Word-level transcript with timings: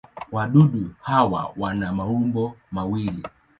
Wadudu 0.31 0.93
hawa 1.01 1.53
wana 1.57 1.93
maumbo 1.93 2.57
mawili. 2.71 3.23